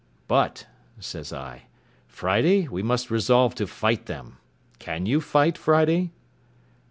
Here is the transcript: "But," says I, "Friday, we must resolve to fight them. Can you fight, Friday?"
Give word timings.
"But," 0.27 0.65
says 0.99 1.31
I, 1.31 1.65
"Friday, 2.07 2.67
we 2.67 2.81
must 2.81 3.11
resolve 3.11 3.53
to 3.53 3.67
fight 3.67 4.07
them. 4.07 4.39
Can 4.79 5.05
you 5.05 5.21
fight, 5.21 5.59
Friday?" 5.59 6.09